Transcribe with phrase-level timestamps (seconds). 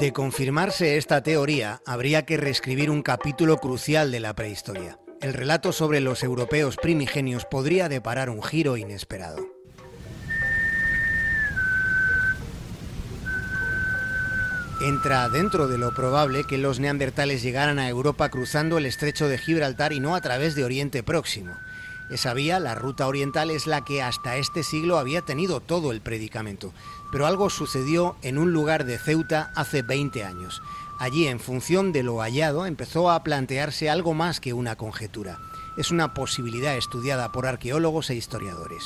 [0.00, 4.98] De confirmarse esta teoría, habría que reescribir un capítulo crucial de la prehistoria.
[5.20, 9.46] El relato sobre los europeos primigenios podría deparar un giro inesperado.
[14.80, 19.36] Entra dentro de lo probable que los neandertales llegaran a Europa cruzando el estrecho de
[19.36, 21.52] Gibraltar y no a través de Oriente Próximo.
[22.10, 26.00] Esa vía, la ruta oriental, es la que hasta este siglo había tenido todo el
[26.00, 26.72] predicamento.
[27.12, 30.60] Pero algo sucedió en un lugar de Ceuta hace 20 años.
[30.98, 35.38] Allí, en función de lo hallado, empezó a plantearse algo más que una conjetura.
[35.78, 38.82] Es una posibilidad estudiada por arqueólogos e historiadores.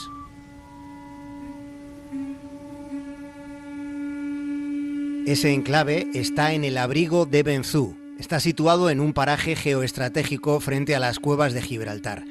[5.27, 7.97] Ese enclave está en el abrigo de Benzú.
[8.21, 12.25] Está situado en un paraje geoestratégico frente a las cuevas de Gibraltar.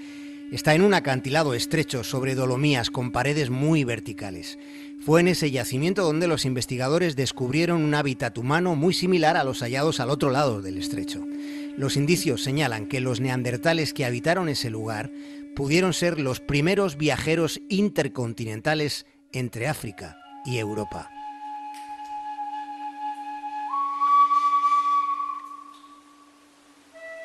[0.53, 4.59] Está en un acantilado estrecho sobre dolomías con paredes muy verticales.
[4.99, 9.63] Fue en ese yacimiento donde los investigadores descubrieron un hábitat humano muy similar a los
[9.63, 11.25] hallados al otro lado del estrecho.
[11.75, 15.09] Los indicios señalan que los neandertales que habitaron ese lugar
[15.55, 21.09] pudieron ser los primeros viajeros intercontinentales entre África y Europa.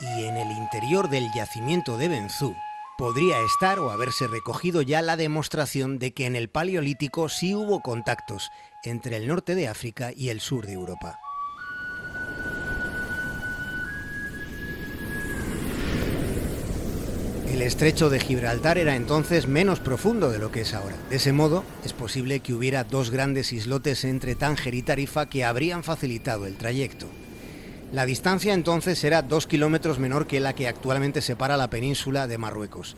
[0.01, 2.55] y en el interior del yacimiento de Benzú
[2.99, 7.81] podría estar o haberse recogido ya la demostración de que en el Paleolítico sí hubo
[7.81, 8.51] contactos
[8.83, 11.21] entre el norte de África y el sur de Europa.
[17.53, 20.97] El estrecho de Gibraltar era entonces menos profundo de lo que es ahora.
[21.09, 25.45] De ese modo, es posible que hubiera dos grandes islotes entre Tánger y Tarifa que
[25.45, 27.07] habrían facilitado el trayecto.
[27.91, 32.37] La distancia entonces era dos kilómetros menor que la que actualmente separa la península de
[32.37, 32.97] Marruecos.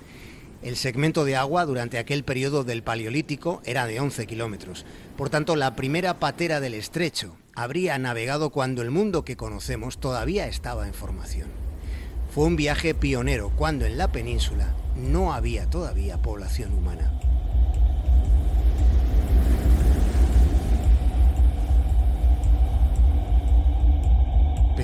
[0.62, 4.84] El segmento de agua durante aquel periodo del Paleolítico era de 11 kilómetros.
[5.16, 10.48] Por tanto, la primera patera del estrecho habría navegado cuando el mundo que conocemos todavía
[10.48, 11.48] estaba en formación.
[12.34, 17.29] Fue un viaje pionero cuando en la península no había todavía población humana.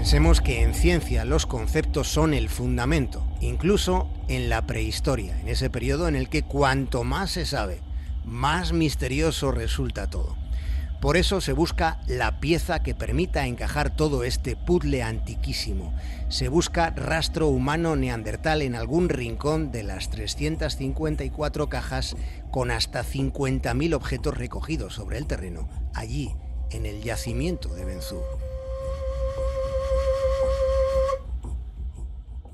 [0.06, 5.68] Pensemos que en ciencia los conceptos son el fundamento, incluso en la prehistoria, en ese
[5.68, 7.80] periodo en el que cuanto más se sabe,
[8.24, 10.36] más misterioso resulta todo.
[11.00, 15.92] Por eso se busca la pieza que permita encajar todo este puzzle antiquísimo.
[16.28, 22.14] Se busca rastro humano neandertal en algún rincón de las 354 cajas
[22.52, 26.32] con hasta 50.000 objetos recogidos sobre el terreno, allí,
[26.70, 28.20] en el yacimiento de Benzú.